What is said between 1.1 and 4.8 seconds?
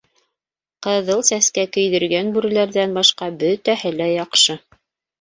Сәскә көйҙөргән бүреләрҙән башҡа бөтәһе лә яҡшы.